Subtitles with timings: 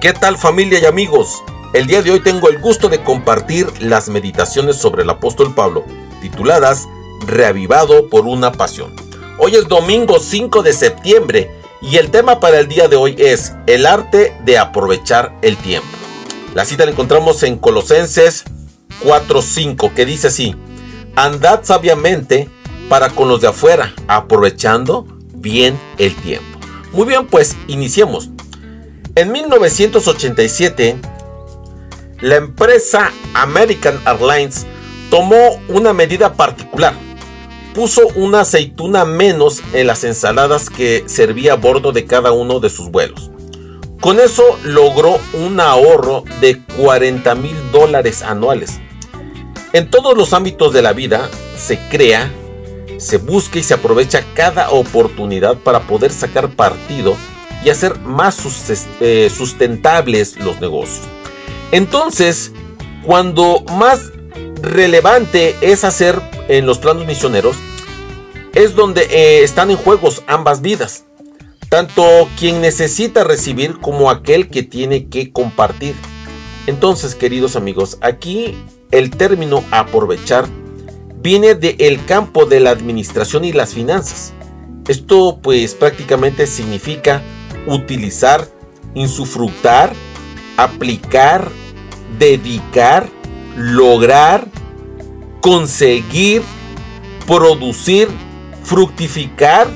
[0.00, 1.44] ¿Qué tal familia y amigos?
[1.74, 5.84] El día de hoy tengo el gusto de compartir las meditaciones sobre el apóstol Pablo,
[6.22, 6.88] tituladas
[7.26, 8.94] Reavivado por una pasión.
[9.36, 11.50] Hoy es domingo 5 de septiembre
[11.82, 15.90] y el tema para el día de hoy es el arte de aprovechar el tiempo.
[16.54, 18.44] La cita la encontramos en Colosenses
[19.04, 20.56] 4:5 que dice así,
[21.14, 22.48] andad sabiamente
[22.88, 26.58] para con los de afuera, aprovechando bien el tiempo.
[26.90, 28.30] Muy bien, pues iniciemos.
[29.16, 30.96] En 1987,
[32.20, 34.66] la empresa American Airlines
[35.10, 36.94] tomó una medida particular.
[37.74, 42.70] Puso una aceituna menos en las ensaladas que servía a bordo de cada uno de
[42.70, 43.32] sus vuelos.
[44.00, 48.78] Con eso logró un ahorro de 40 mil dólares anuales.
[49.72, 52.32] En todos los ámbitos de la vida se crea,
[52.98, 57.16] se busca y se aprovecha cada oportunidad para poder sacar partido
[57.64, 58.38] y hacer más
[59.00, 61.06] eh, sustentables los negocios.
[61.72, 62.52] Entonces,
[63.04, 64.10] cuando más
[64.62, 67.56] relevante es hacer en los planos misioneros,
[68.54, 71.04] es donde eh, están en juegos ambas vidas.
[71.68, 75.94] Tanto quien necesita recibir como aquel que tiene que compartir.
[76.66, 78.56] Entonces, queridos amigos, aquí
[78.90, 80.46] el término aprovechar
[81.22, 84.32] viene del campo de la administración y las finanzas.
[84.88, 87.22] Esto pues prácticamente significa
[87.66, 88.48] utilizar,
[88.94, 89.92] insufructar,
[90.56, 91.48] aplicar,
[92.18, 93.08] dedicar,
[93.56, 94.46] lograr,
[95.40, 96.42] conseguir,
[97.26, 98.08] producir,
[98.62, 99.68] fructificar,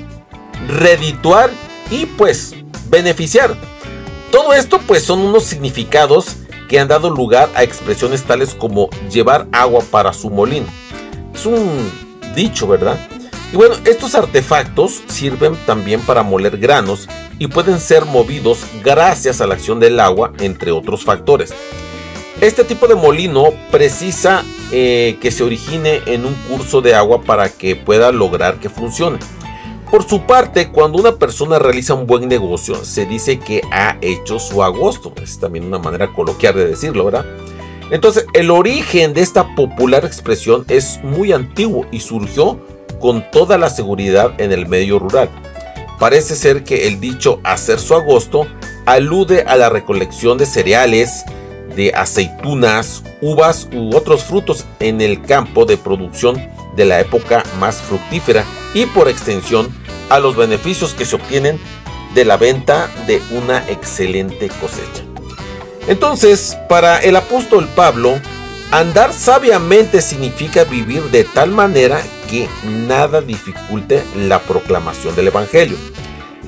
[0.69, 1.50] redituar
[1.91, 2.55] y pues
[2.89, 3.56] beneficiar.
[4.31, 6.37] Todo esto pues son unos significados
[6.69, 10.66] que han dado lugar a expresiones tales como llevar agua para su molino.
[11.34, 11.91] Es un
[12.34, 12.99] dicho, ¿verdad?
[13.53, 17.09] Y bueno, estos artefactos sirven también para moler granos
[17.39, 21.53] y pueden ser movidos gracias a la acción del agua, entre otros factores.
[22.41, 27.49] Este tipo de molino precisa eh, que se origine en un curso de agua para
[27.49, 29.19] que pueda lograr que funcione.
[29.91, 34.41] Por su parte, cuando una persona realiza un buen negocio, se dice que ha hecho
[34.41, 35.12] su agosto.
[35.22, 37.25] Es también una manera coloquial de decirlo, ¿verdad?
[37.91, 42.59] Entonces, el origen de esta popular expresión es muy antiguo y surgió
[42.99, 45.31] con toda la seguridad en el medio rural.
[45.99, 48.47] Parece ser que el dicho hacer su agosto
[48.87, 51.25] alude a la recolección de cereales,
[51.77, 56.41] de aceitunas, uvas u otros frutos en el campo de producción
[56.77, 58.44] de la época más fructífera
[58.75, 59.69] y por extensión
[60.10, 61.59] a los beneficios que se obtienen
[62.15, 65.03] de la venta de una excelente cosecha.
[65.88, 68.19] Entonces, para el apóstol Pablo,
[68.71, 75.77] andar sabiamente significa vivir de tal manera que nada dificulte la proclamación del Evangelio.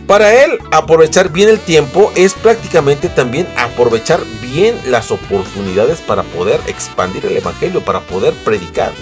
[0.06, 6.60] Para él, aprovechar bien el tiempo es prácticamente también aprovechar bien las oportunidades para poder
[6.68, 8.92] expandir el Evangelio, para poder predicar.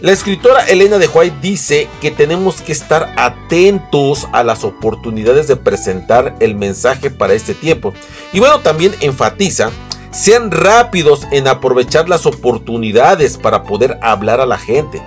[0.00, 5.56] La escritora Elena de White dice que tenemos que estar atentos a las oportunidades de
[5.56, 7.92] presentar el mensaje para este tiempo.
[8.32, 9.70] Y bueno, también enfatiza,
[10.12, 15.02] sean rápidos en aprovechar las oportunidades para poder hablar a la gente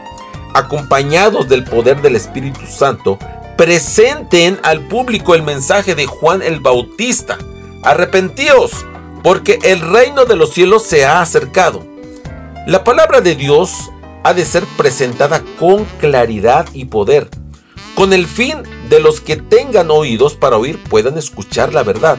[0.57, 3.19] acompañados del poder del Espíritu Santo,
[3.57, 7.37] presenten al público el mensaje de Juan el Bautista.
[7.83, 8.85] Arrepentíos,
[9.23, 11.85] porque el reino de los cielos se ha acercado.
[12.65, 13.71] La palabra de Dios
[14.23, 17.29] ha de ser presentada con claridad y poder,
[17.95, 22.17] con el fin de los que tengan oídos para oír puedan escuchar la verdad.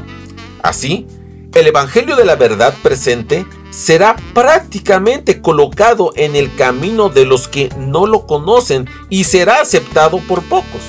[0.63, 1.07] Así,
[1.55, 3.47] el Evangelio de la verdad presente
[3.79, 10.19] será prácticamente colocado en el camino de los que no lo conocen y será aceptado
[10.27, 10.83] por pocos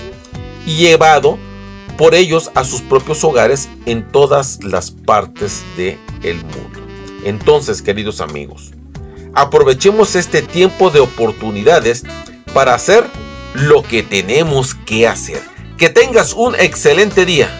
[0.66, 1.38] y llevado
[2.00, 6.80] por ellos a sus propios hogares en todas las partes del mundo.
[7.26, 8.72] Entonces, queridos amigos,
[9.36, 12.04] aprovechemos este tiempo de oportunidades
[12.56, 13.06] para hacer
[13.54, 15.44] lo que tenemos que hacer.
[15.78, 17.59] Que tengas un excelente día.